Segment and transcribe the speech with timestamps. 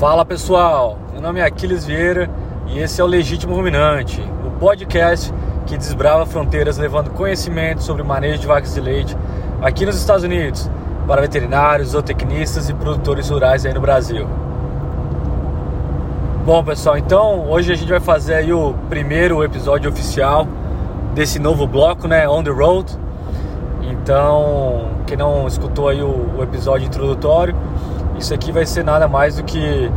[0.00, 2.30] Fala pessoal, meu nome é Aquiles Vieira
[2.68, 5.30] e esse é o Legítimo Ruminante, o podcast
[5.66, 9.14] que desbrava fronteiras levando conhecimento sobre manejo de vacas de leite
[9.60, 10.70] aqui nos Estados Unidos
[11.06, 14.26] para veterinários, zootecnistas e produtores rurais aí no Brasil.
[16.44, 20.46] Bom pessoal, então hoje a gente vai fazer aí o primeiro episódio oficial
[21.14, 22.92] desse novo bloco, né, On the Road.
[23.82, 27.54] Então, quem não escutou aí o, o episódio introdutório,
[28.18, 29.90] isso aqui vai ser nada mais do que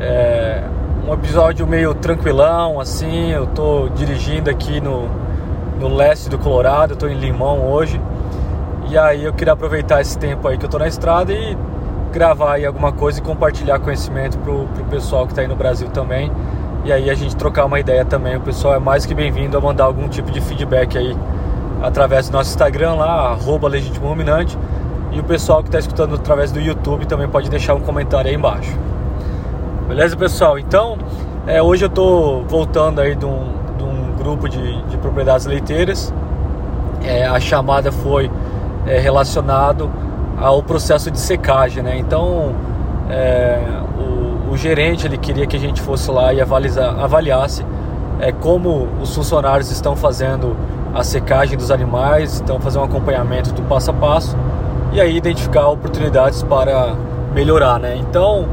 [0.00, 0.62] é,
[1.06, 3.30] um episódio meio tranquilão, assim.
[3.30, 5.08] Eu tô dirigindo aqui no,
[5.80, 8.00] no leste do Colorado, eu tô em Limão hoje.
[8.88, 11.56] E aí eu queria aproveitar esse tempo aí que eu tô na estrada e
[12.12, 15.88] gravar aí alguma coisa e compartilhar conhecimento pro, pro pessoal que tá aí no Brasil
[15.88, 16.30] também.
[16.84, 18.36] E aí a gente trocar uma ideia também.
[18.36, 21.16] O pessoal é mais que bem-vindo a mandar algum tipo de feedback aí
[21.82, 24.56] através do nosso Instagram lá, arroba Legítimo Ruminante
[25.12, 28.34] e o pessoal que está escutando através do YouTube também pode deixar um comentário aí
[28.34, 28.72] embaixo.
[29.86, 30.58] Beleza, pessoal?
[30.58, 30.96] Então,
[31.46, 36.14] é, hoje eu estou voltando aí de um, de um grupo de, de, propriedades leiteiras.
[37.04, 38.30] É, a chamada foi
[38.86, 39.90] é, relacionado
[40.38, 41.96] ao processo de secagem, né?
[41.98, 42.54] Então,
[43.10, 43.58] é,
[43.98, 47.64] o, o, gerente ele queria que a gente fosse lá e avaliza, avaliasse
[48.20, 50.56] é, como os funcionários estão fazendo
[50.94, 54.36] a secagem dos animais, estão fazendo um acompanhamento do passo a passo
[54.92, 56.94] e aí identificar oportunidades para
[57.34, 57.96] melhorar, né?
[57.96, 58.46] Então,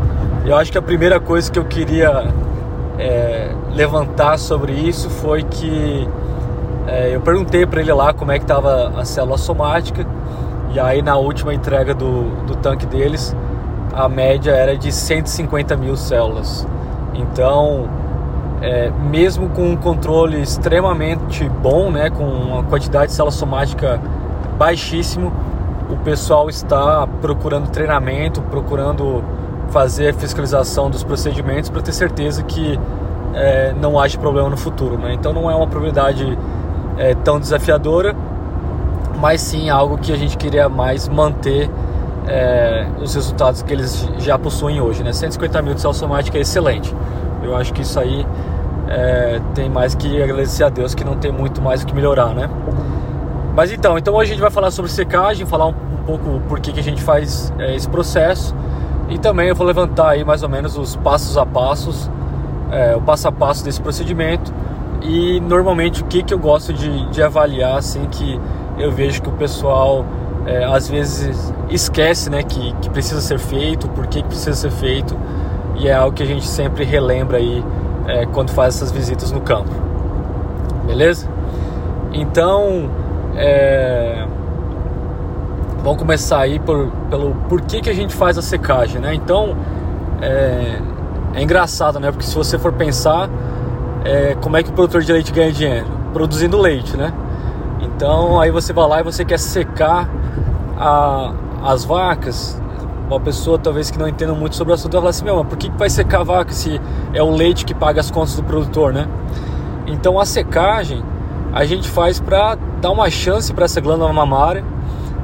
[0.45, 2.27] eu acho que a primeira coisa que eu queria
[2.97, 6.07] é, levantar sobre isso foi que
[6.89, 10.05] é, eu perguntei para ele lá como é que estava a célula somática
[10.73, 13.35] e aí na última entrega do, do tanque deles
[13.93, 16.67] a média era de 150 mil células.
[17.13, 17.87] Então,
[18.61, 23.99] é, mesmo com um controle extremamente bom, né, com uma quantidade de célula somática
[24.57, 25.31] baixíssimo,
[25.89, 29.23] o pessoal está procurando treinamento, procurando
[29.69, 32.79] fazer fiscalização dos procedimentos para ter certeza que
[33.33, 34.97] é, não haja problema no futuro.
[34.97, 35.13] Né?
[35.13, 36.37] Então não é uma probabilidade
[36.99, 38.13] é, tão desafiadora,
[39.17, 41.69] mas sim algo que a gente queria mais manter
[42.27, 45.01] é, os resultados que eles já possuem hoje.
[45.01, 45.13] Né?
[45.13, 46.93] 150 mil de célula somática é excelente.
[47.41, 48.27] Eu acho que isso aí
[48.89, 52.35] é, tem mais que agradecer a Deus que não tem muito mais o que melhorar,
[52.35, 52.49] né?
[53.55, 56.59] Mas então, então hoje a gente vai falar sobre secagem, falar um, um pouco por
[56.59, 58.53] que, que a gente faz é, esse processo
[59.09, 62.09] e também eu vou levantar aí mais ou menos os passos a passos,
[62.71, 64.53] é, o passo a passo desse procedimento
[65.01, 68.39] e normalmente o que, que eu gosto de, de avaliar, assim, que
[68.77, 70.05] eu vejo que o pessoal
[70.45, 75.15] é, às vezes esquece, né, que, que precisa ser feito, por que, precisa ser feito
[75.75, 77.63] e é algo que a gente sempre relembra aí
[78.07, 79.71] é, quando faz essas visitas no campo,
[80.85, 81.27] beleza?
[82.11, 82.89] Então
[83.35, 84.25] é...
[85.83, 89.13] Vamos começar aí por, pelo porquê que a gente faz a secagem, né?
[89.13, 89.55] Então,
[90.21, 90.77] é,
[91.35, 92.11] é engraçado, né?
[92.11, 93.29] Porque se você for pensar,
[94.05, 95.87] é, como é que o produtor de leite ganha dinheiro?
[96.13, 97.13] Produzindo leite, né?
[97.81, 100.09] Então, aí você vai lá e você quer secar
[100.77, 101.33] a,
[101.63, 102.61] as vacas.
[103.07, 105.47] Uma pessoa talvez que não entenda muito sobre o assunto vai falar assim: Meu, mas
[105.47, 106.79] por que, que vai secar a vaca se
[107.13, 109.07] é o leite que paga as contas do produtor, né?
[109.87, 111.03] Então, a secagem
[111.51, 114.63] a gente faz para dar uma chance para essa glândula mamária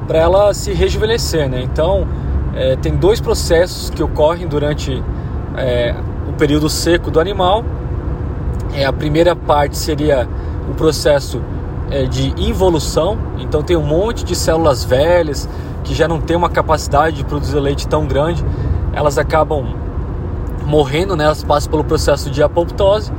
[0.06, 1.62] para ela se rejuvenescer, né?
[1.62, 2.06] Então
[2.54, 5.02] é, tem dois processos que ocorrem durante
[5.56, 5.94] é,
[6.28, 7.64] o período seco do animal.
[8.74, 10.28] É, a primeira parte seria
[10.70, 11.40] o processo
[11.90, 15.48] é, de involução, então tem um monte de células velhas
[15.84, 18.44] que já não tem uma capacidade de produzir leite tão grande,
[18.92, 19.64] elas acabam
[20.66, 21.24] morrendo, né?
[21.24, 23.12] Elas passam pelo processo de apoptose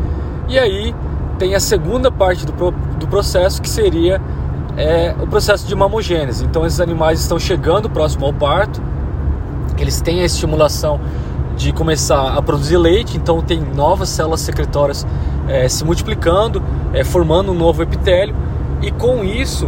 [0.50, 0.94] e aí
[1.40, 4.22] tem a segunda parte do, do processo que seria
[4.76, 6.44] é, o processo de mamogênese.
[6.44, 8.82] Então esses animais estão chegando próximo ao parto,
[9.78, 11.00] eles têm a estimulação
[11.58, 15.06] de começar a produzir leite, então tem novas células secretórias
[15.48, 16.62] é, se multiplicando,
[16.94, 18.36] é, formando um novo epitélio,
[18.82, 19.68] e com isso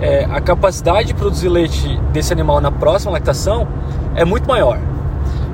[0.00, 3.68] é, a capacidade de produzir leite desse animal na próxima lactação
[4.14, 4.78] é muito maior.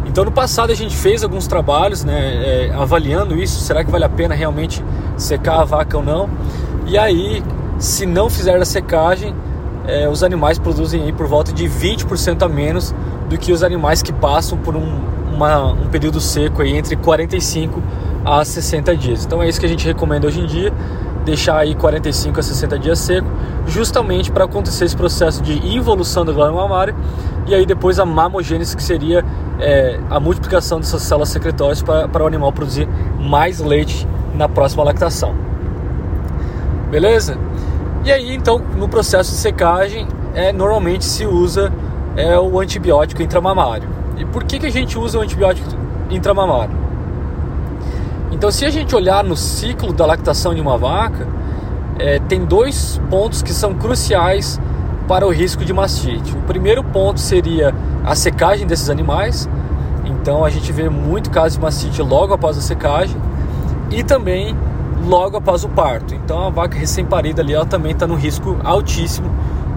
[0.07, 4.09] Então no passado a gente fez alguns trabalhos, né, avaliando isso, será que vale a
[4.09, 4.85] pena realmente
[5.17, 6.31] secar a vaca ou não?
[6.87, 7.43] E aí,
[7.79, 9.35] se não fizer a secagem,
[9.87, 12.95] é, os animais produzem aí por volta de 20% a menos
[13.29, 15.01] do que os animais que passam por um,
[15.33, 17.83] uma, um período seco aí entre 45
[18.25, 19.25] a 60 dias.
[19.25, 20.73] Então é isso que a gente recomenda hoje em dia.
[21.25, 23.29] deixar aí 45 a 60 dias seco,
[23.67, 26.95] justamente para acontecer esse processo de involução da glândula mamária
[27.47, 29.25] e aí depois a mamogênese, que seria
[29.61, 32.89] é, a multiplicação dessas células secretórias para, o animal produzir
[33.19, 35.35] mais leite na próxima lactação.
[36.91, 37.37] Beleza?
[38.05, 41.73] E aí então no processo de secagem é, normalmente se usa
[42.17, 44.02] é, o antibiótico intramamário.
[44.23, 45.69] E por que, que a gente usa o antibiótico
[46.09, 46.75] intramamário?
[48.31, 51.27] Então, se a gente olhar no ciclo da lactação de uma vaca,
[51.99, 54.61] é, tem dois pontos que são cruciais
[55.09, 56.33] para o risco de mastite.
[56.37, 57.75] O primeiro ponto seria
[58.05, 59.49] a secagem desses animais.
[60.05, 63.17] Então, a gente vê muito caso de mastite logo após a secagem
[63.91, 64.57] e também
[65.05, 66.15] logo após o parto.
[66.15, 69.29] Então, a vaca recém-parida ali, ela também está no risco altíssimo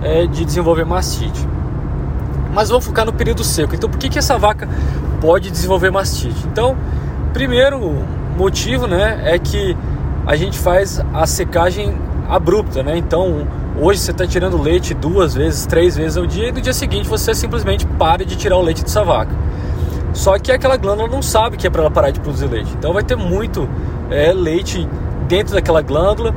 [0.03, 1.54] é, de desenvolver mastite.
[2.55, 3.75] Mas vamos focar no período seco.
[3.75, 4.67] Então, por que, que essa vaca
[5.19, 6.47] pode desenvolver mastite?
[6.47, 6.77] Então,
[7.33, 8.01] primeiro
[8.37, 9.75] motivo, né, é que
[10.25, 11.97] a gente faz a secagem
[12.29, 12.97] abrupta, né?
[12.97, 13.45] Então,
[13.77, 17.09] hoje você está tirando leite duas vezes, três vezes ao dia e no dia seguinte
[17.09, 19.35] você simplesmente para de tirar o leite dessa vaca.
[20.13, 22.73] Só que aquela glândula não sabe que é para ela parar de produzir leite.
[22.79, 23.67] Então, vai ter muito
[24.09, 24.87] é, leite
[25.27, 26.33] dentro daquela glândula.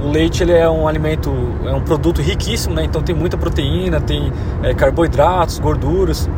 [0.00, 1.32] O leite ele é um alimento,
[1.64, 2.84] é um produto riquíssimo, né?
[2.84, 6.28] Então tem muita proteína, tem é, carboidratos, gorduras.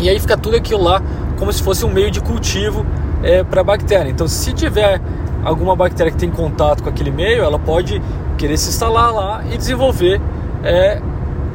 [0.00, 1.00] E aí fica tudo aquilo lá
[1.38, 2.84] como se fosse um meio de cultivo
[3.22, 4.10] é, para a bactéria.
[4.10, 5.00] Então, se tiver
[5.44, 8.00] alguma bactéria que tem contato com aquele meio, ela pode
[8.36, 10.20] querer se instalar lá e desenvolver
[10.62, 11.00] é,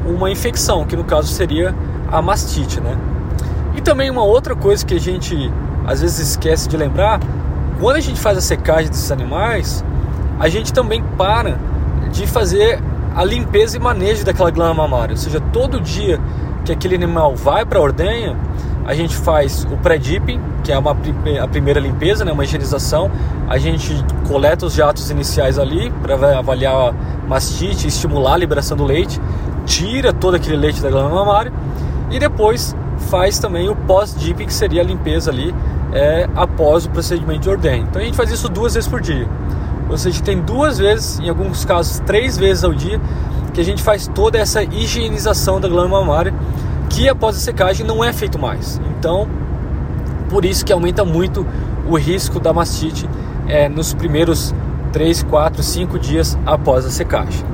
[0.06, 1.74] uma infecção, que no caso seria
[2.10, 2.96] a mastite, né?
[3.76, 5.52] E também uma outra coisa que a gente
[5.86, 7.20] às vezes esquece de lembrar,
[7.80, 9.84] quando a gente faz a secagem desses animais,
[10.38, 11.58] a gente também para
[12.12, 12.80] de fazer
[13.14, 16.20] a limpeza e manejo daquela glândula mamária, ou seja, todo dia
[16.64, 18.36] que aquele animal vai para a ordenha,
[18.84, 20.92] a gente faz o pré-dipping, que é uma,
[21.42, 23.10] a primeira limpeza, né, uma higienização.
[23.46, 23.94] A gente
[24.26, 26.94] coleta os jatos iniciais ali para avaliar a
[27.28, 29.20] mastite, estimular a liberação do leite,
[29.66, 31.52] tira todo aquele leite da glândula mamária
[32.10, 32.74] e depois
[33.10, 35.54] faz também o pós-dipping, que seria a limpeza ali
[35.92, 37.82] é, após o procedimento de ordem.
[37.82, 39.28] Então a gente faz isso duas vezes por dia.
[39.88, 43.00] Ou seja, tem duas vezes, em alguns casos três vezes ao dia,
[43.54, 46.34] que a gente faz toda essa higienização da glândula mamária
[46.90, 48.80] que após a secagem não é feito mais.
[48.98, 49.28] Então,
[50.28, 51.46] por isso que aumenta muito
[51.88, 53.08] o risco da mastite
[53.46, 54.54] é, nos primeiros
[54.92, 57.44] 3, 4, 5 dias após a secagem.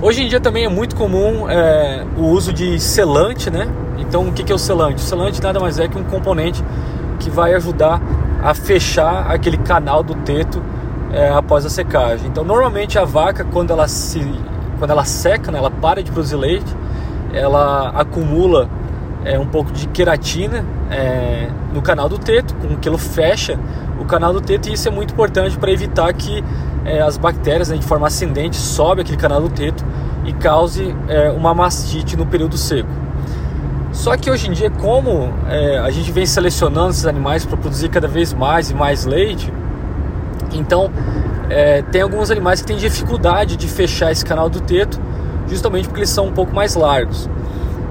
[0.00, 3.68] Hoje em dia também é muito comum é, o uso de selante, né?
[3.98, 5.02] Então o que é o selante?
[5.02, 6.62] O selante nada mais é que um componente
[7.18, 8.00] que vai ajudar
[8.42, 10.62] a fechar aquele canal do teto
[11.12, 12.28] é, após a secagem.
[12.28, 14.20] Então normalmente a vaca quando ela se
[14.78, 16.76] quando ela seca, né, ela para de produzir leite,
[17.32, 18.68] ela acumula
[19.24, 23.58] é, um pouco de queratina é, no canal do teto, com que ele fecha
[24.00, 26.44] o canal do teto e isso é muito importante para evitar que
[26.84, 29.84] é, as bactérias né, de forma ascendente sobe aquele canal do teto
[30.24, 32.88] e cause é, uma mastite no período seco.
[33.92, 37.88] Só que hoje em dia, como é, a gente vem selecionando esses animais para produzir
[37.88, 39.52] cada vez mais e mais leite,
[40.52, 40.90] então
[41.48, 45.00] é, tem alguns animais que têm dificuldade de fechar esse canal do teto
[45.48, 47.28] justamente porque eles são um pouco mais largos.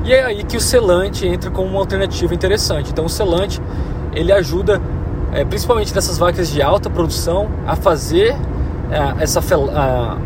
[0.06, 2.92] E é aí que o selante entra como uma alternativa interessante.
[2.92, 3.62] Então o selante
[4.14, 4.82] ele ajuda,
[5.34, 8.36] é, principalmente nessas vacas de alta produção, a fazer
[8.90, 10.18] é, essa, a,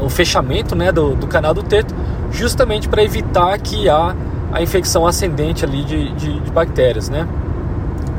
[0.00, 1.94] o, o, fechamento né, do, do, canal do teto,
[2.32, 4.14] justamente para evitar que há
[4.52, 7.26] a infecção ascendente ali de, de, de, bactérias, né?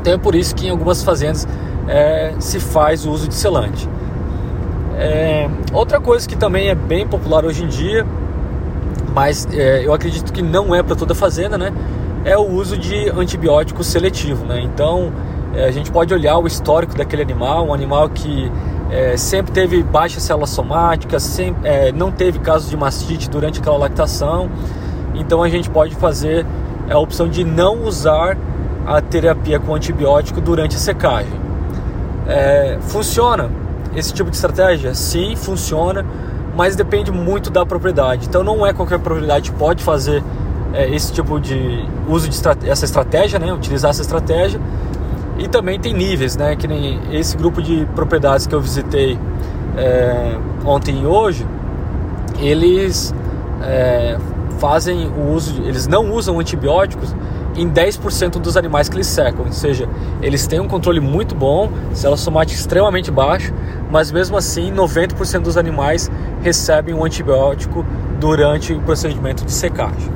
[0.00, 1.46] Então é por isso que em algumas fazendas
[1.88, 3.88] é, se faz o uso de selante.
[4.96, 8.06] É, outra coisa que também é bem popular hoje em dia,
[9.14, 11.72] mas é, eu acredito que não é para toda fazenda, né?
[12.24, 14.60] É o uso de antibiótico seletivo, né?
[14.60, 15.12] Então
[15.54, 18.50] é, a gente pode olhar o histórico daquele animal, um animal que
[18.90, 23.76] é, sempre teve baixa célula somática, sempre, é, não teve casos de mastite durante aquela
[23.76, 24.50] lactação.
[25.20, 26.46] Então a gente pode fazer
[26.90, 28.36] a opção de não usar
[28.86, 31.32] a terapia com antibiótico durante a secagem.
[32.26, 33.50] É, funciona,
[33.94, 34.94] esse tipo de estratégia?
[34.94, 36.04] Sim, funciona,
[36.56, 38.26] mas depende muito da propriedade.
[38.26, 40.22] Então não é qualquer propriedade que pode fazer
[40.72, 43.52] é, esse tipo de uso de essa estratégia, né?
[43.52, 44.60] Utilizar essa estratégia.
[45.38, 46.56] E também tem níveis, né?
[46.56, 49.18] Que nem esse grupo de propriedades que eu visitei
[49.76, 51.46] é, ontem e hoje,
[52.38, 53.14] eles
[53.62, 54.16] é,
[54.60, 57.16] fazem o uso, eles não usam antibióticos
[57.56, 59.88] em 10% dos animais que eles secam, ou seja,
[60.22, 63.52] eles têm um controle muito bom, célula somática extremamente baixo,
[63.90, 66.10] mas mesmo assim 90% dos animais
[66.42, 67.84] recebem um antibiótico
[68.20, 70.10] durante o procedimento de secagem.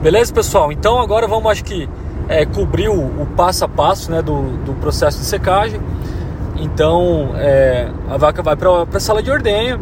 [0.00, 0.72] Beleza, pessoal?
[0.72, 1.88] Então agora vamos, acho que,
[2.28, 5.80] é, cobrir o, o, passo a passo né, do, do processo de secagem.
[6.56, 9.78] Então é, a vaca vai para a sala de ordenha,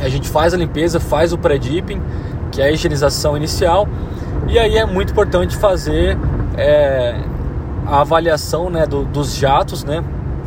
[0.00, 2.00] a gente faz a limpeza, faz o pré-dipping,
[2.50, 3.88] que é a higienização inicial,
[4.48, 6.16] e aí é muito importante fazer
[6.56, 7.20] é,
[7.86, 10.02] a avaliação né, do, dos jatos, né?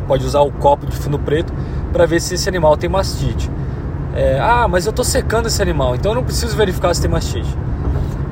[0.06, 1.52] Pode usar o copo de fundo preto
[1.92, 3.50] para ver se esse animal tem mastite.
[4.14, 7.10] É, ah, mas eu estou secando esse animal, então eu não preciso verificar se tem
[7.10, 7.56] mastite.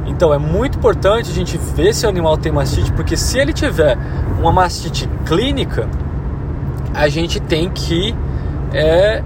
[0.07, 3.53] Então é muito importante a gente ver se o animal tem mastite, porque se ele
[3.53, 3.97] tiver
[4.41, 5.89] uma mastite clínica,
[6.95, 8.15] a gente tem que
[8.73, 9.23] é,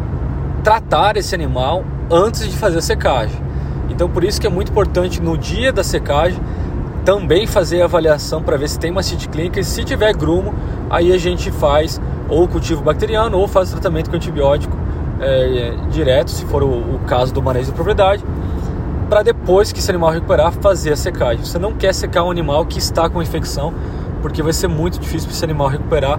[0.63, 3.41] tratar esse animal antes de fazer a secagem.
[3.91, 6.41] Então por isso que é muito importante no dia da secagem
[7.05, 10.55] também fazer a avaliação para ver se tem mastite clínica e se tiver grumo,
[10.89, 14.77] aí a gente faz ou cultivo bacteriano ou faz tratamento com antibiótico
[15.21, 18.25] é, direto, se for o, o, caso do manejo da propriedade,
[19.09, 21.45] para depois que esse animal recuperar, fazer a secagem.
[21.45, 23.73] Você não quer secar um animal que está com infecção,
[24.21, 26.19] porque vai ser muito difícil para esse animal recuperar.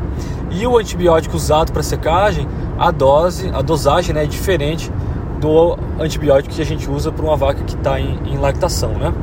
[0.52, 4.92] E o antibiótico usado para secagem, a dose, a dosagem né, é diferente
[5.40, 9.14] do antibiótico que a gente usa para uma vaca que está em, em lactação, né?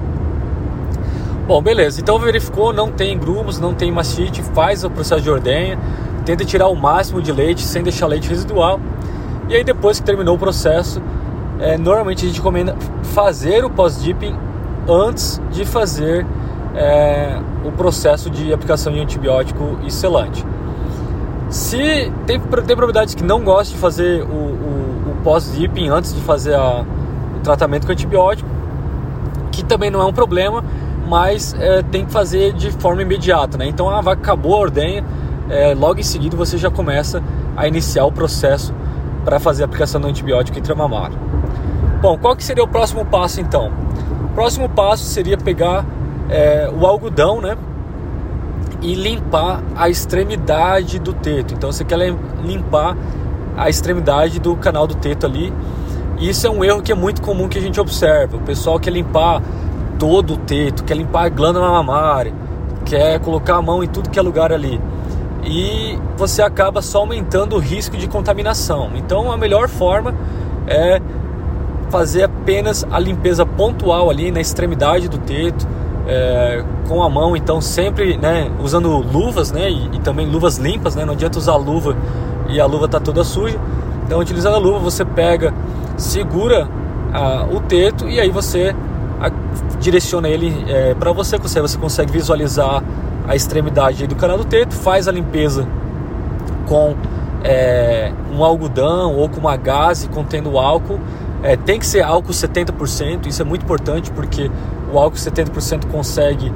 [1.47, 2.01] Bom, beleza.
[2.01, 5.79] Então verificou, não tem grumos, não tem mastite, faz o processo de ordenha,
[6.25, 8.79] tenta tirar o máximo de leite sem deixar leite residual.
[9.49, 11.03] E aí depois que terminou o processo,
[11.59, 14.37] é, normalmente a gente recomenda fazer o pós-dipping
[14.89, 16.25] antes de fazer
[16.75, 20.45] é, o processo de aplicação de antibiótico e selante.
[21.51, 26.21] Se tem, tem propriedades que não gostam de fazer o, o, o pós-dipping antes de
[26.21, 26.85] fazer a,
[27.37, 28.49] o tratamento com antibiótico,
[29.51, 30.65] que também não é um problema,
[31.09, 33.67] mas é, tem que fazer de forma imediata, né?
[33.67, 35.05] Então a vaca acabou a ordenha,
[35.49, 37.21] é, logo em seguida você já começa
[37.57, 38.73] a iniciar o processo
[39.25, 41.19] para fazer a aplicação do antibiótico intramamário.
[42.01, 43.73] Bom, qual que seria o próximo passo então?
[44.25, 45.85] O próximo passo seria pegar
[46.31, 47.57] é, o algodão, né?
[48.83, 51.55] E limpar a extremidade do teto.
[51.55, 51.99] Então você quer
[52.43, 52.97] limpar
[53.57, 55.53] a extremidade do canal do teto ali.
[56.19, 58.37] Isso é um erro que é muito comum que a gente observa.
[58.37, 59.43] O pessoal quer limpar
[59.99, 62.33] todo o teto, quer limpar a glândula mamária,
[62.85, 64.81] quer colocar a mão em tudo que é lugar ali.
[65.45, 68.91] E você acaba só aumentando o risco de contaminação.
[68.95, 70.15] Então a melhor forma
[70.67, 71.01] é
[71.91, 75.67] fazer apenas a limpeza pontual ali na extremidade do teto,
[76.11, 80.97] é, com a mão, então sempre né, usando luvas né, e, e, também luvas limpas,
[80.97, 81.97] né, não adianta usar luva
[82.49, 83.57] e a luva está toda suja.
[84.05, 85.55] Então utilizando a luva você pega,
[85.97, 86.69] segura
[87.13, 88.75] ah, o teto e aí você
[89.79, 92.83] direciona ele é, para você, você, você consegue visualizar
[93.29, 95.69] a extremidade do canal do teto, faz a limpeza
[96.67, 96.97] com
[97.45, 100.99] é, um algodão ou com uma gase contendo álcool.
[101.43, 104.51] É, tem que ser álcool 70%, isso é muito importante porque
[104.93, 106.53] o álcool 70% consegue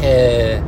[0.00, 0.60] é,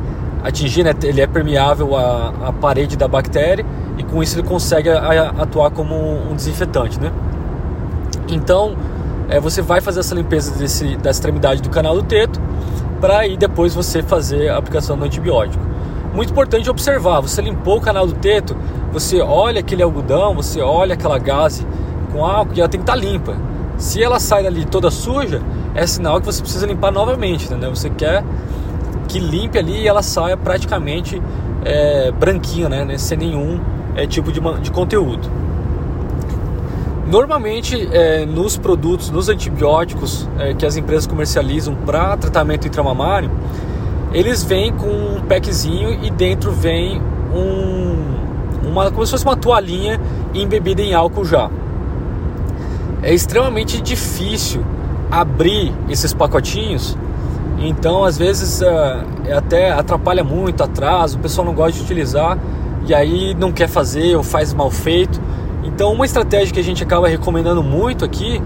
[0.43, 3.65] atingir, né, ele é permeável à, à, parede da bactéria
[3.97, 6.99] e com isso ele consegue a, a, atuar como um desinfetante.
[6.99, 7.11] Né?
[8.27, 8.75] Então,
[9.29, 12.39] é, você vai fazer essa limpeza desse, da extremidade do canal do teto
[12.99, 15.63] para aí depois você fazer a aplicação do antibiótico.
[16.13, 18.55] Muito importante observar, você limpou o canal do teto,
[18.91, 21.65] você olha aquele algodão, você olha aquela gase
[22.11, 23.35] com álcool e ela tem que estar tá limpa.
[23.83, 25.41] Se ela sai dali toda suja,
[25.75, 27.75] é sinal que você precisa limpar novamente, entendeu?
[27.75, 28.23] Você quer
[29.09, 31.21] que limpe ali e ela saia praticamente
[31.65, 32.97] é, branquinha, né?
[32.97, 33.59] Sem nenhum
[33.93, 35.29] é, tipo de, de conteúdo.
[37.05, 43.29] Normalmente, é, nos produtos, nos antibióticos é, que as empresas comercializam para tratamento intramamário,
[44.13, 47.01] eles vêm com um packzinho e dentro vem
[47.35, 49.99] um, uma, como se fosse uma toalhinha
[50.33, 51.51] embebida em álcool já.
[53.03, 54.63] É extremamente difícil
[55.11, 56.97] abrir esses pacotinhos,
[57.59, 62.37] então às vezes é, é até atrapalha muito, atrasa, o pessoal não gosta de utilizar
[62.87, 65.21] e aí não quer fazer ou faz mal feito.
[65.63, 68.41] Então, uma estratégia que a gente acaba recomendando muito aqui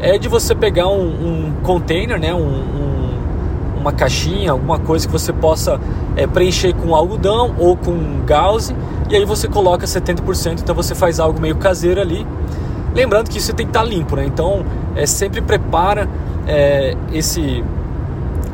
[0.00, 5.12] é de você pegar um, um container, né, um, um, uma caixinha, alguma coisa que
[5.12, 5.80] você possa
[6.16, 8.74] é, preencher com algodão ou com gauze
[9.10, 12.26] e aí você coloca 70%, então você faz algo meio caseiro ali.
[12.94, 14.24] Lembrando que isso tem que estar limpo, né?
[14.24, 16.08] Então, é, sempre prepara
[16.46, 17.64] é, esse,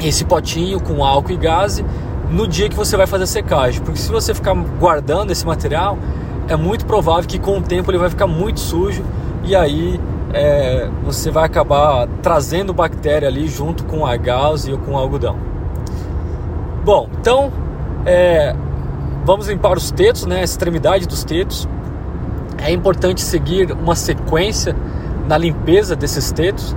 [0.00, 1.82] esse potinho com álcool e gás
[2.30, 5.98] no dia que você vai fazer a secagem, porque se você ficar guardando esse material,
[6.46, 9.02] é muito provável que com o tempo ele vai ficar muito sujo
[9.44, 9.98] e aí
[10.32, 15.36] é, você vai acabar trazendo bactéria ali junto com a gás e com o algodão.
[16.84, 17.50] Bom, então
[18.04, 18.54] é,
[19.24, 21.68] vamos limpar os tetos, né, a extremidade dos tetos.
[22.58, 24.74] É importante seguir uma sequência
[25.26, 26.74] na limpeza desses tetos.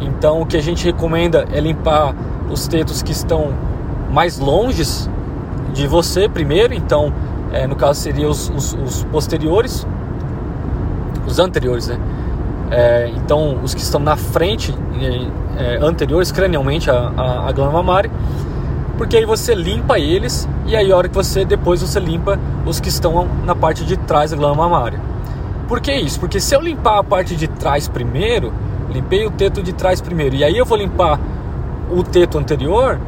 [0.00, 2.14] Então o que a gente recomenda é limpar
[2.50, 3.52] os tetos que estão
[4.10, 5.08] mais longes
[5.72, 6.74] de você primeiro.
[6.74, 7.12] Então
[7.52, 9.86] é, no caso seria os, os, os, posteriores,
[11.26, 11.98] os anteriores, né?
[12.70, 14.74] É, então os que estão na frente,
[15.58, 18.10] é, anteriores cranialmente à, à, à glândula mamária,
[18.96, 22.80] porque aí você limpa eles e aí a hora que você depois você limpa os
[22.80, 25.11] que estão na parte de trás da glândula mamária.
[25.72, 26.20] Por que isso?
[26.20, 28.52] Porque se eu limpar a parte de trás primeiro,
[28.90, 31.18] limpei o teto de trás primeiro e aí eu vou limpar
[31.90, 33.00] o teto anterior,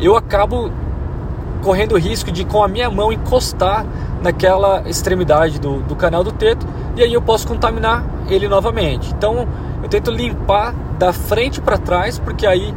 [0.00, 0.72] eu acabo
[1.62, 3.84] correndo o risco de com a minha mão encostar
[4.22, 9.12] naquela extremidade do, do canal do teto e aí eu posso contaminar ele novamente.
[9.12, 9.46] Então
[9.82, 12.74] eu tento limpar da frente para trás, porque aí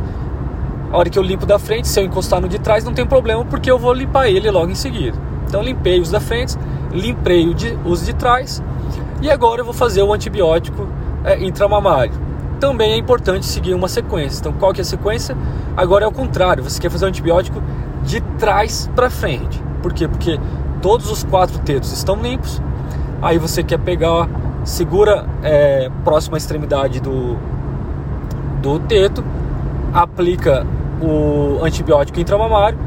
[0.91, 3.05] a hora que eu limpo da frente, se eu encostar no de trás não tem
[3.05, 5.17] problema, porque eu vou limpar ele logo em seguida.
[5.47, 6.57] Então limpei os da frente,
[6.91, 7.47] limpei
[7.85, 8.61] os de trás
[9.21, 10.87] e agora eu vou fazer o antibiótico
[11.23, 12.13] é, intramamário.
[12.59, 14.39] Também é importante seguir uma sequência.
[14.39, 15.35] Então qual que é a sequência?
[15.75, 17.61] Agora é o contrário, você quer fazer o antibiótico
[18.03, 19.61] de trás para frente.
[19.81, 20.07] Por quê?
[20.07, 20.39] Porque
[20.81, 22.61] todos os quatro tetos estão limpos.
[23.21, 24.29] Aí você quer pegar,
[24.63, 27.37] segura é, próxima extremidade do,
[28.61, 29.23] do teto,
[29.93, 30.65] aplica
[31.01, 32.77] o antibiótico intramamário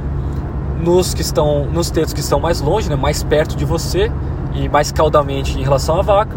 [0.82, 4.10] nos que estão nos tetos que estão mais longe, né, mais perto de você
[4.54, 6.36] e mais caudamente em relação à vaca.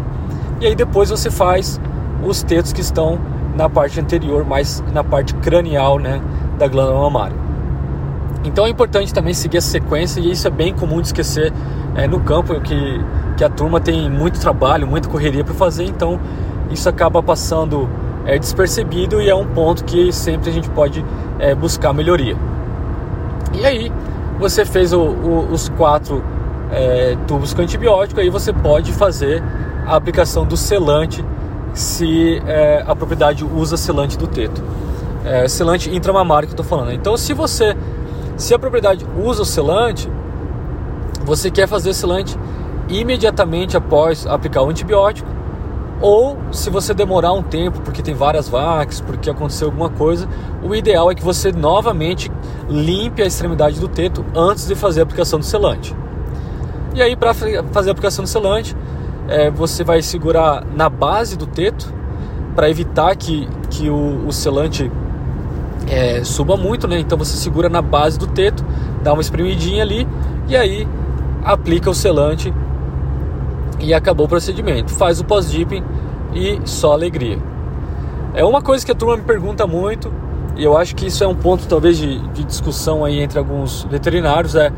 [0.60, 1.80] E aí depois você faz
[2.24, 3.18] os tetos que estão
[3.54, 6.20] na parte anterior, mais na parte cranial, né,
[6.58, 7.36] da glândula mamária.
[8.44, 11.52] Então é importante também seguir essa sequência e isso é bem comum de esquecer
[11.94, 13.04] é, no campo, que,
[13.36, 16.20] que a turma tem muito trabalho, muita correria para fazer, então
[16.70, 17.88] isso acaba passando
[18.24, 21.04] é, despercebido e é um ponto que sempre a gente pode
[21.38, 22.36] é, buscar melhoria.
[23.52, 23.92] E aí,
[24.38, 26.22] você fez o, o, os quatro
[26.70, 29.42] é, tubos com antibiótico, aí você pode fazer
[29.86, 31.24] a aplicação do selante
[31.72, 34.62] se é, a propriedade usa selante do teto.
[35.24, 36.92] É, selante intramamário que eu estou falando.
[36.92, 37.76] Então, se você
[38.36, 40.10] se a propriedade usa o selante,
[41.24, 42.38] você quer fazer selante
[42.88, 45.28] imediatamente após aplicar o antibiótico,
[46.00, 50.28] ou se você demorar um tempo porque tem várias vacas, porque aconteceu alguma coisa,
[50.62, 52.30] o ideal é que você novamente
[52.68, 55.96] limpe a extremidade do teto antes de fazer a aplicação do selante.
[56.96, 58.74] E aí, para fazer a aplicação do selante,
[59.28, 61.92] é, você vai segurar na base do teto
[62.54, 64.90] para evitar que, que o, o selante
[65.86, 66.98] é, suba muito, né?
[66.98, 68.64] Então você segura na base do teto,
[69.02, 70.08] dá uma espremidinha ali
[70.48, 70.88] e aí
[71.44, 72.50] aplica o selante
[73.78, 74.90] e acabou o procedimento.
[74.90, 75.84] Faz o pós-dipping
[76.34, 77.38] e só alegria.
[78.32, 80.10] É uma coisa que a turma me pergunta muito
[80.56, 83.84] e eu acho que isso é um ponto talvez de, de discussão aí entre alguns
[83.84, 84.72] veterinários é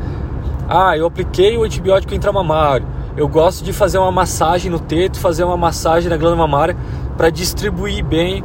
[0.69, 2.85] ah, eu apliquei o antibiótico intramamário.
[3.17, 6.77] Eu gosto de fazer uma massagem no teto, fazer uma massagem na glândula mamária
[7.17, 8.43] para distribuir bem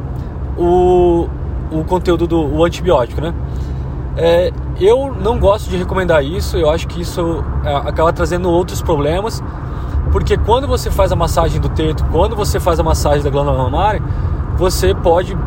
[0.57, 1.29] o,
[1.71, 3.33] o conteúdo do o antibiótico, né?
[4.17, 8.81] É, eu não gosto de recomendar isso, eu acho que isso é, acaba trazendo outros
[8.81, 9.43] problemas,
[10.11, 13.57] porque quando você faz a massagem do teto, quando você faz a massagem da glândula
[13.57, 14.01] mamária,
[14.57, 15.37] você pode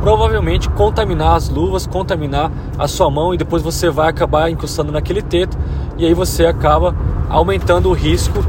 [0.00, 5.22] provavelmente contaminar as luvas, contaminar a sua mão e depois você vai acabar encostando naquele
[5.22, 5.56] teto
[5.96, 6.94] e aí você acaba
[7.28, 8.44] aumentando o risco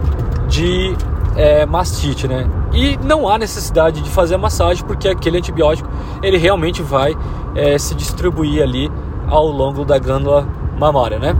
[0.48, 0.96] de
[1.36, 2.48] é, mastite, né?
[2.74, 5.90] E não há necessidade de fazer a massagem porque aquele antibiótico
[6.22, 7.16] ele realmente vai
[7.56, 8.92] é, se distribuir ali
[9.28, 11.36] ao longo da glândula mamária, né?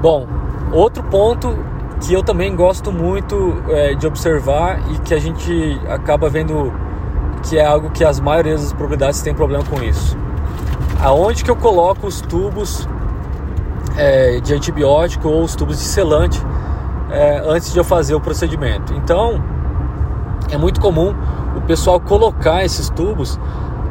[0.00, 0.26] Bom,
[0.72, 1.56] outro ponto
[2.00, 6.72] que eu também gosto muito é, de observar e que a gente acaba vendo
[7.42, 10.16] que é algo que as maiorias das propriedades têm problema com isso.
[11.02, 12.86] Aonde que eu coloco os tubos
[13.96, 16.40] é, de antibiótico ou os tubos de selante
[17.10, 18.94] é, antes de eu fazer o procedimento.
[18.94, 19.42] Então,
[20.50, 21.14] é muito comum
[21.56, 23.38] o pessoal colocar esses tubos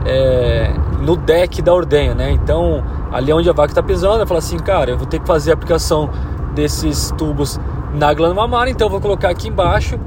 [0.06, 2.32] é, no deck da ordenha, né?
[2.32, 5.28] Então, ali onde a vaca está pisando, eu falo assim, cara, eu vou ter que
[5.28, 6.10] fazer a aplicação
[6.54, 7.60] desses tubos
[7.94, 10.00] na glândula mamária, então eu vou colocar aqui embaixo,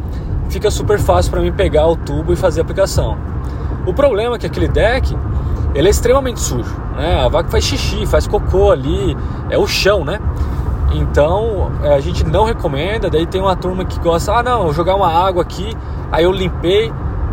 [0.48, 3.16] fica super fácil para mim pegar o tubo e fazer a aplicação.
[3.87, 5.16] O problema é que aquele deck,
[5.75, 7.21] ele é extremamente sujo, né?
[7.25, 9.16] A vaca faz xixi, faz cocô ali,
[9.51, 10.21] é o chão, né?
[10.92, 13.11] Então é, a gente não recomenda.
[13.11, 15.77] Daí tem uma turma que gosta, ah não, vou jogar uma água aqui,
[16.11, 16.92] aí eu limpei,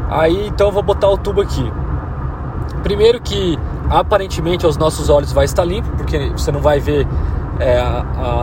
[0.10, 1.72] aí então vou botar o tubo aqui.
[2.84, 3.60] Primeiro que
[3.90, 7.08] aparentemente aos nossos olhos vai estar limpo, porque você não vai ver
[7.60, 7.80] é,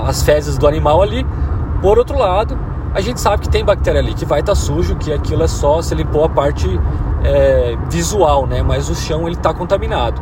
[0.06, 1.26] as fezes do animal ali.
[1.80, 2.58] Por outro lado,
[2.96, 5.76] a gente sabe que tem bactéria ali, que vai estar sujo, que aquilo é só
[5.76, 6.66] você limpou a parte
[7.22, 8.62] é, visual, né?
[8.62, 10.18] Mas o chão ele está contaminado.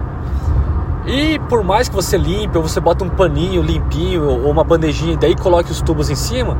[1.07, 5.13] E por mais que você limpe, ou você bota um paninho limpinho, ou uma bandejinha,
[5.13, 6.59] e daí coloque os tubos em cima,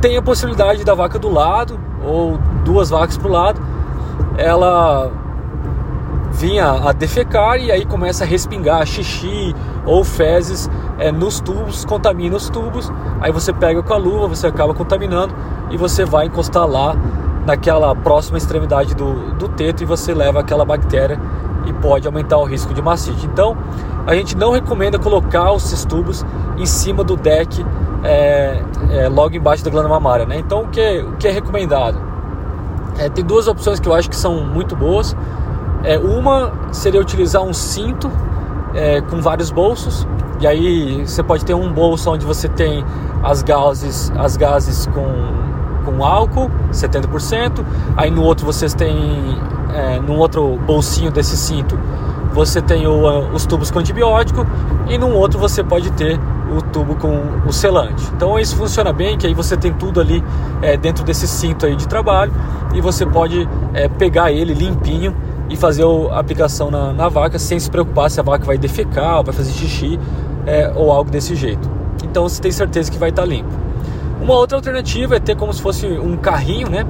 [0.00, 3.60] tem a possibilidade da vaca do lado, ou duas vacas para o lado,
[4.38, 5.10] ela
[6.36, 9.54] vinha a defecar e aí começa a respingar xixi
[9.86, 12.92] ou fezes é, nos tubos, contamina os tubos.
[13.20, 15.34] Aí você pega com a luva, você acaba contaminando
[15.70, 16.94] e você vai encostar lá
[17.46, 21.18] naquela próxima extremidade do, do teto e você leva aquela bactéria
[21.64, 23.24] e pode aumentar o risco de mastite.
[23.26, 23.56] Então,
[24.06, 26.24] a gente não recomenda colocar esses tubos
[26.58, 27.64] em cima do deck
[28.04, 30.26] é, é, logo embaixo da glândula mamária.
[30.26, 30.38] Né?
[30.38, 31.98] Então, o que, o que é recomendado?
[32.98, 35.16] É, tem duas opções que eu acho que são muito boas.
[35.84, 38.10] É, uma seria utilizar um cinto
[38.74, 40.06] é, com vários bolsos.
[40.40, 42.84] E aí você pode ter um bolso onde você tem
[43.22, 47.64] as gases, as gases com, com álcool, 70%.
[47.96, 49.38] Aí no outro vocês têm,
[49.72, 51.78] é, no outro bolsinho desse cinto,
[52.32, 54.46] você tem o, os tubos com antibiótico.
[54.88, 56.20] E no outro você pode ter
[56.54, 58.06] o tubo com o selante.
[58.14, 60.22] Então isso funciona bem, que aí você tem tudo ali
[60.62, 62.32] é, dentro desse cinto aí de trabalho
[62.74, 65.14] e você pode é, pegar ele limpinho
[65.48, 69.22] e fazer a aplicação na, na, vaca sem se preocupar se a vaca vai defecar,
[69.22, 69.98] vai fazer xixi
[70.46, 71.70] é, ou algo desse jeito.
[72.04, 73.50] Então você tem certeza que vai estar limpo.
[74.20, 76.84] Uma outra alternativa é ter como se fosse um carrinho, né?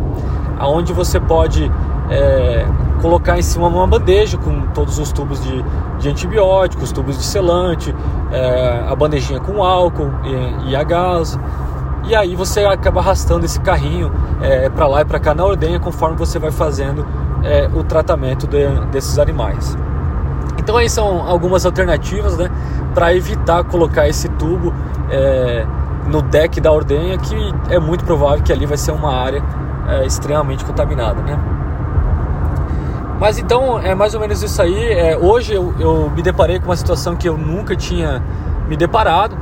[0.60, 1.70] Onde você pode
[2.10, 2.66] é,
[3.00, 5.64] colocar em cima uma bandeja com todos os tubos de,
[5.98, 7.94] de antibióticos, tubos de selante,
[8.32, 11.38] é, a bandejinha com álcool e, e, a gás.
[12.04, 15.80] E aí você acaba arrastando esse carrinho é, para lá e para cá na ordenha
[15.80, 17.04] conforme você vai fazendo
[17.46, 19.76] é, o tratamento de, desses animais.
[20.58, 22.50] Então aí são algumas alternativas né,
[22.92, 24.74] para evitar colocar esse tubo
[25.10, 25.64] é,
[26.06, 27.36] no deck da ordenha, que
[27.70, 29.42] é muito provável que ali vai ser uma área
[29.88, 31.22] é, extremamente contaminada.
[31.22, 31.38] Né?
[33.20, 34.92] Mas então é mais ou menos isso aí.
[34.92, 38.22] É, hoje eu, eu, me deparei com uma situação que eu nunca tinha
[38.68, 39.36] me deparado.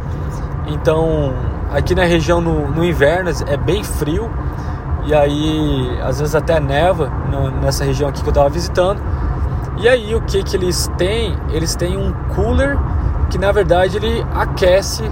[0.67, 1.33] Então
[1.73, 4.31] aqui na região no, no inverno é bem frio
[5.07, 9.01] e aí às vezes até neva no, nessa região aqui que eu estava visitando.
[9.77, 11.37] E aí o que que eles têm?
[11.51, 12.79] Eles têm um cooler
[13.31, 15.03] que na verdade ele aquece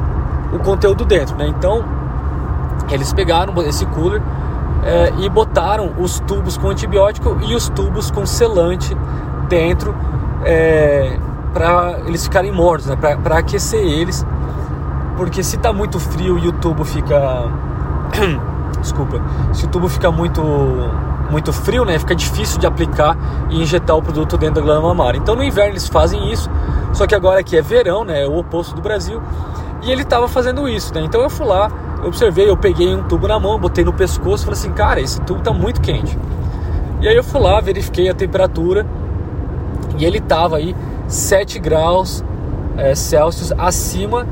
[0.53, 1.47] o conteúdo dentro, né?
[1.47, 1.85] Então
[2.91, 4.23] eles pegaram esse cooler
[4.85, 8.97] é, e botaram os tubos com antibiótico e os tubos com selante
[9.49, 9.95] dentro
[10.45, 11.19] é,
[11.53, 12.97] para eles ficarem mortos, né?
[12.97, 14.27] para aquecer eles,
[15.17, 17.49] porque se está muito frio e o tubo fica
[18.83, 20.43] desculpa, se o tubo fica muito
[21.31, 23.17] muito frio, né, fica difícil de aplicar
[23.49, 25.17] e injetar o produto dentro da glândula mamária.
[25.17, 26.51] Então no inverno eles fazem isso,
[26.93, 29.23] só que agora aqui é verão, né, é o oposto do Brasil,
[29.83, 31.01] e ele estava fazendo isso, né?
[31.01, 31.71] Então eu fui lá,
[32.03, 35.21] eu observei, eu peguei um tubo na mão, botei no pescoço, falei assim, cara, esse
[35.23, 36.19] tubo tá muito quente.
[37.01, 38.87] E aí eu fui lá, verifiquei a temperatura
[39.99, 40.77] e ele tava aí
[41.09, 42.23] 7 graus
[42.77, 44.27] é, Celsius acima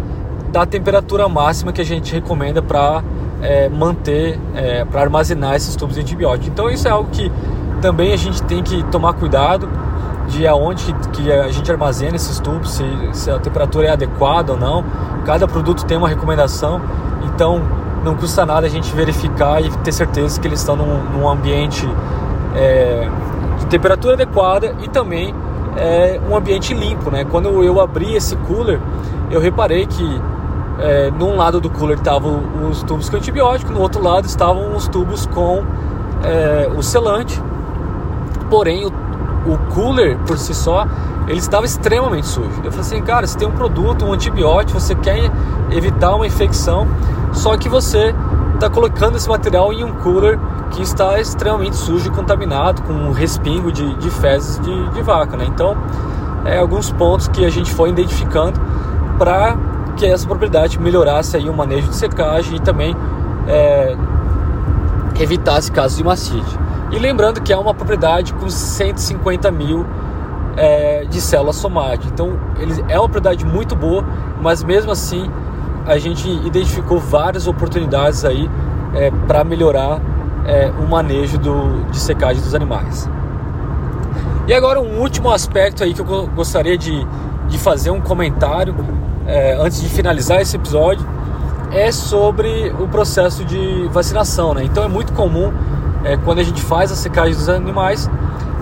[0.51, 3.03] da temperatura máxima que a gente recomenda para
[3.43, 6.51] é, manter, é, para armazenar esses tubos de antibiótico.
[6.51, 7.31] Então isso é algo que
[7.81, 9.69] também a gente tem que tomar cuidado
[10.29, 14.59] de aonde que, a gente armazena esses tubos, se, se, a temperatura é adequada ou
[14.59, 14.85] não.
[15.25, 16.81] Cada produto tem uma recomendação,
[17.25, 17.61] então
[18.05, 21.87] não custa nada a gente verificar e ter certeza que eles estão num, num ambiente
[22.55, 23.09] é,
[23.59, 25.35] de temperatura adequada e também
[25.77, 27.11] é, um ambiente limpo.
[27.11, 27.25] Né?
[27.25, 28.81] Quando eu abri esse cooler,
[29.31, 30.23] eu reparei que
[30.81, 34.89] é, num lado do cooler estavam os tubos com antibiótico, no outro lado estavam os
[34.89, 35.65] tubos com
[36.23, 37.41] é, o selante.
[38.49, 38.91] Porém, o
[39.47, 40.87] o cooler por si só,
[41.27, 42.61] ele estava extremamente sujo.
[42.63, 45.31] Eu falei assim, cara, você tem um produto, um antibiótico, você quer
[45.71, 46.87] evitar uma infecção,
[47.33, 48.15] só que você
[48.55, 50.39] está colocando esse material em um cooler
[50.71, 55.37] que está extremamente sujo e contaminado, com um respingo de, de fezes de, de vaca,
[55.37, 55.45] né?
[55.47, 55.77] Então,
[56.45, 58.61] é alguns pontos que a gente foi identificando
[59.19, 59.57] para
[59.97, 62.97] que essa propriedade melhorasse aí o manejo de secagem e também
[63.47, 63.97] é,
[65.21, 66.59] evitasse casos de mastite.
[66.91, 69.87] E lembrando que é uma propriedade com 150 mil
[70.57, 72.11] é, de células somáticas.
[72.11, 74.05] Então, ele é uma propriedade muito boa,
[74.41, 75.31] mas mesmo assim
[75.87, 78.49] a gente identificou várias oportunidades aí
[78.95, 80.01] é, para melhorar
[80.47, 83.09] é, o manejo do, de secagem dos animais.
[84.47, 87.07] E agora um último aspecto aí que eu gostaria de,
[87.49, 88.75] de fazer um comentário
[89.31, 91.07] é, antes de finalizar esse episódio
[91.71, 94.53] é sobre o processo de vacinação.
[94.55, 94.65] Né?
[94.65, 95.53] Então é muito comum
[96.03, 98.11] é, quando a gente faz a secagem dos animais,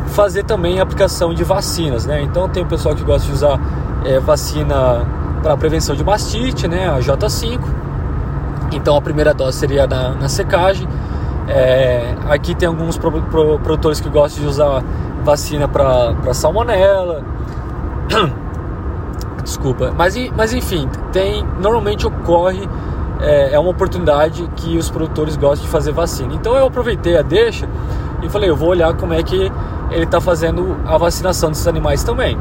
[0.08, 2.22] fazer também a aplicação de vacinas, né?
[2.22, 3.60] Então tem o pessoal que gosta de usar
[4.04, 5.06] é, vacina
[5.42, 6.88] para prevenção de mastite, né?
[6.88, 7.60] A J5.
[8.72, 10.88] Então a primeira dose seria na, na secagem.
[11.46, 14.82] É, aqui tem alguns pro, pro, produtores que gostam de usar
[15.24, 17.22] vacina para salmonela.
[19.48, 22.68] Desculpa, mas, mas enfim, tem normalmente ocorre
[23.18, 26.34] é, é uma oportunidade que os produtores gostam de fazer vacina.
[26.34, 27.66] Então eu aproveitei a deixa
[28.22, 29.50] e falei, eu vou olhar como é que
[29.90, 32.38] ele está fazendo a vacinação desses animais também.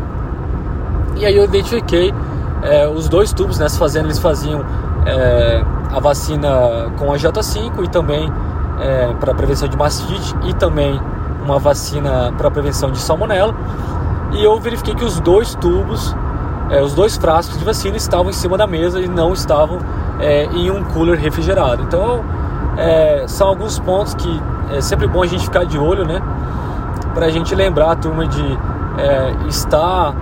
[1.16, 2.14] E aí eu identifiquei
[2.62, 4.66] é, os dois tubos nessa fazenda, eles faziam
[5.06, 8.30] é, a vacina com a J5 e também
[8.82, 11.00] é, para prevenção de mastite e também
[11.42, 13.56] uma vacina para prevenção de salmonela.
[14.34, 16.14] E eu verifiquei que os dois tubos,
[16.70, 19.80] é, os dois frascos de vacina estavam em cima da mesa e não estavam
[20.20, 21.84] é, em um cooler refrigerado.
[21.84, 22.24] Então,
[22.78, 26.22] é, são alguns pontos que é sempre bom a gente ficar de olho, né?
[27.14, 28.60] Para a gente lembrar a turma de
[28.98, 30.14] é, estar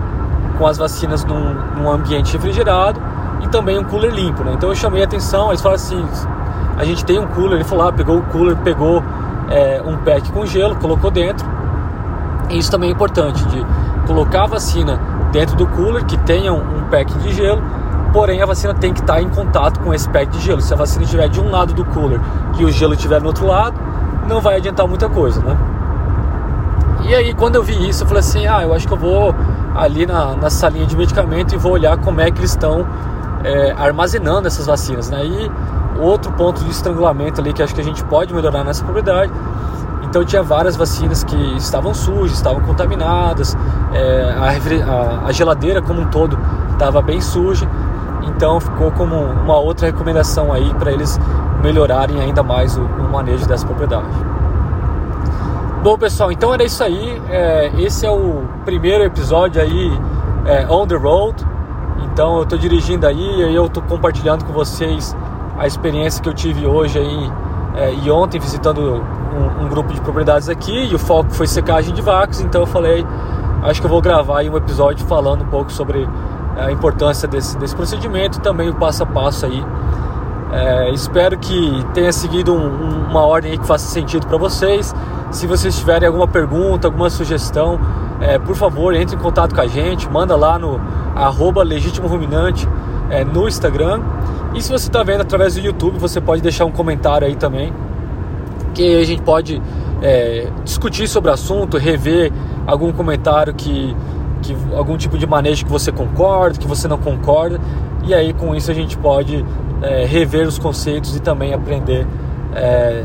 [0.56, 3.00] com as vacinas num, num, ambiente refrigerado
[3.42, 4.52] e também um cooler limpo, né?
[4.54, 6.02] Então eu chamei a atenção, eles falaram assim,
[6.78, 9.02] a gente tem um cooler, ele falou, ah, pegou o cooler, pegou
[9.50, 11.46] é, um pack com gelo, colocou dentro.
[12.48, 13.66] E isso também é importante, de
[14.06, 14.98] colocar a vacina
[15.36, 17.62] dentro do cooler, que tenha um pack de gelo,
[18.10, 20.62] porém a vacina tem que estar em contato com esse pack de gelo.
[20.62, 22.18] Se a vacina estiver de um lado do cooler
[22.58, 23.78] e o gelo estiver no outro lado,
[24.26, 25.54] não vai adiantar muita coisa, né?
[27.04, 29.34] E aí quando eu vi isso, eu falei assim, ah, eu acho que eu vou
[29.74, 32.86] ali na, na salinha de medicamento e vou olhar como é que eles estão
[33.44, 35.22] é, armazenando essas vacinas, né?
[35.22, 35.50] E
[36.00, 39.30] outro ponto de estrangulamento ali que acho que a gente pode melhorar nessa propriedade
[40.16, 43.54] então tinha várias vacinas que estavam sujas, estavam contaminadas,
[43.92, 46.38] é, a, a, geladeira como um todo
[46.72, 47.68] estava bem suja.
[48.22, 51.20] Então ficou como uma outra recomendação aí para eles
[51.62, 54.06] melhorarem ainda mais o, o, manejo dessa propriedade.
[55.82, 57.20] Bom pessoal, então era isso aí.
[57.28, 60.00] É, esse é o primeiro episódio aí
[60.46, 61.46] é, on the road.
[62.04, 65.14] Então eu estou dirigindo aí e eu estou compartilhando com vocês
[65.58, 67.30] a experiência que eu tive hoje aí
[67.76, 71.92] é, e ontem visitando um, um, grupo de propriedades aqui e o foco foi secagem
[71.94, 73.06] de vacas, então eu falei,
[73.62, 76.08] acho que eu vou gravar um episódio falando um pouco sobre
[76.56, 79.62] é, a importância desse, desse procedimento e também o passo a passo aí.
[80.52, 84.94] É, espero que tenha seguido um, uma ordem que faça sentido para vocês.
[85.30, 87.78] Se vocês tiverem alguma pergunta, alguma sugestão,
[88.20, 90.80] é, por favor, entre em contato com a gente, manda lá no
[91.14, 92.66] arroba legítimo ruminante
[93.10, 94.00] é, no Instagram.
[94.56, 97.70] E se você está vendo através do YouTube, você pode deixar um comentário aí também,
[98.72, 99.60] que a gente pode
[100.00, 102.32] é, discutir sobre o assunto, rever
[102.66, 103.94] algum comentário que,
[104.40, 107.60] que algum tipo de manejo que você concorda, que você não concorda,
[108.06, 109.44] e aí com isso a gente pode
[109.82, 112.06] é, rever os conceitos e também aprender
[112.54, 113.04] é,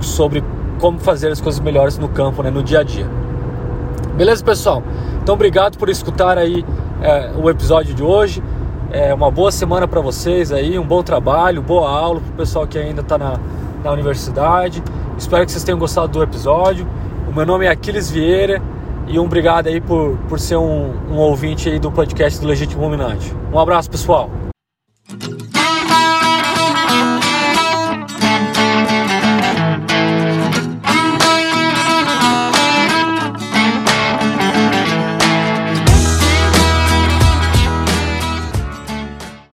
[0.00, 0.42] sobre
[0.78, 3.06] como fazer as coisas melhores no campo, né, no dia a dia.
[4.16, 4.82] Beleza, pessoal?
[5.22, 6.64] Então, obrigado por escutar aí
[7.02, 8.42] é, o episódio de hoje.
[8.90, 12.66] É uma boa semana para vocês aí, um bom trabalho, boa aula para o pessoal
[12.66, 13.38] que ainda está na,
[13.84, 14.82] na universidade.
[15.18, 16.86] Espero que vocês tenham gostado do episódio.
[17.28, 18.62] O meu nome é Aquiles Vieira
[19.06, 22.82] e um obrigado aí por, por ser um, um ouvinte aí do podcast do Legítimo
[22.82, 23.34] Ruminante.
[23.52, 24.30] Um abraço, pessoal.